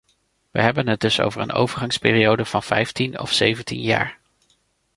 We 0.51 0.61
hebben 0.61 0.87
het 0.87 0.99
dus 0.99 1.19
over 1.19 1.41
een 1.41 1.51
overgangsperiode 1.51 2.45
van 2.45 2.63
vijftien 2.63 3.19
of 3.19 3.33
zeventien 3.33 3.81
jaar. 3.81 4.19